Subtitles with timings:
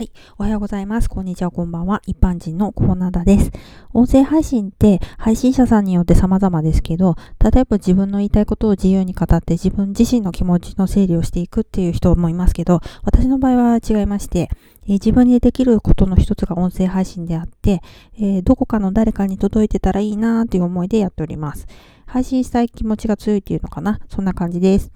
[0.00, 0.12] はい。
[0.38, 1.10] おはようございます。
[1.10, 2.00] こんにちは、こんばんは。
[2.06, 3.50] 一般人のコーナーです。
[3.92, 14.48] 音声配信って配信者さんによって様々ですけど、例えば自分の言いたいことを自由に語って自分自身の気持ちの整理をしていくっていう人もいますけど、私の場合は違いまして、
[14.84, 17.82] えー、自分にできることの一つが音声配信であって、
[18.18, 21.66] えー、どこかの誰かに届いてたらいいなーっていう思いでやっております。
[22.06, 24.92] 配信したい気持ちが強いっていうのかなそんな感じです。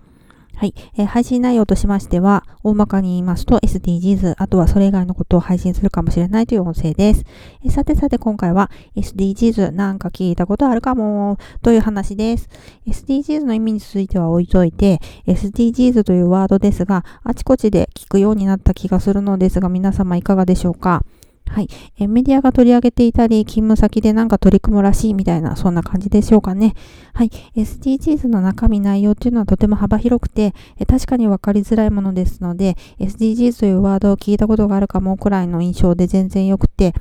[0.56, 7.24] はい、えー、配信内容としましては、大まかに言いますと SDGs、あとはそれ以外のことを配信するかもしれないという音声です。
[7.64, 12.48] えー、さてさて今回は SDGs なんか聞いたことあるかもという話です。
[12.86, 21.02] SDGs の意味については置いといて、SDGs というワードですが、あちこちで聞くようになった気がするのですが、皆様いかがでしょうか？
[21.48, 21.68] はい。
[21.98, 26.74] えメディアが取り上げていたり、勤務先でなんか取り組むらしいみたいな、そんな感じでしょうかね。
[27.12, 27.30] はい。
[27.56, 36.94] SDGs の中身内容っていうのはとても幅広くて、え確かに分かりづらいものですので、SDGs というワードを聞いたことがあるかもくらいの印象で全然良くて、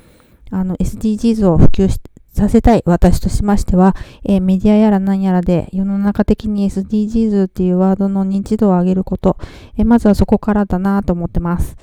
[0.52, 2.00] SDGs を普及し
[2.34, 9.38] させたい私としましては、え、メディアやら何やらで世の中的に SDGs っていうワードの認知度を上げること、
[9.78, 11.78] え、まずはそこからだなと思ってます。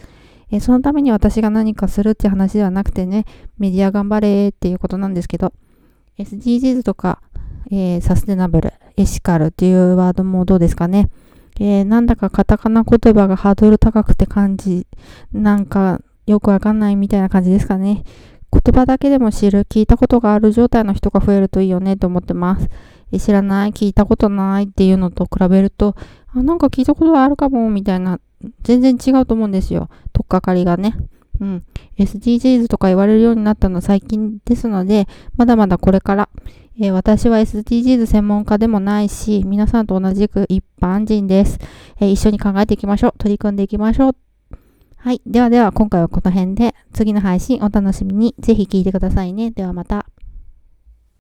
[0.51, 3.25] えー、そのために私が何かするって話ではなくてね、
[3.59, 5.53] メディア頑張れっていうことなんですけど、
[6.19, 7.21] SDGs とか、
[7.71, 11.09] えー、サステナブル、エシカルっていうワードもどうですかね。
[11.59, 14.87] えー、なんだかカタカナ言葉がハードル高くて感じ、
[15.33, 18.05] なんかよくわかんないみたいな感じですかね。
[18.53, 22.69] 言葉だけでも知る、聞いたことがある状態の人が増えるといいよねと思ってます。
[23.19, 25.97] 知らない、聞いたことないっていうのと比べると、
[26.29, 28.21] あ、なんか聞いたことあるかもみたいな
[28.63, 29.89] 全然違うと思うんですよ。
[30.13, 30.95] とっかかりがね。
[31.41, 31.65] うん。
[31.99, 36.29] SDGs とか言われるようになったのは最近ですので、まだまだこれから、
[36.79, 41.59] えー、私は SDGs 専門家でもないし、皆さんと同じく一般人です、
[42.01, 43.15] えー、一緒に考えていきましょう。
[43.19, 44.30] 取り組んでいきましょう。
[45.03, 45.23] はい。
[45.25, 48.35] ではでは、今回はこの辺で、次の配信お楽しみに。
[48.39, 49.51] ぜひ聞いてくださいね。
[49.51, 50.10] ではまた。